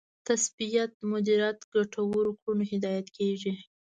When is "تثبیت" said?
0.27-0.91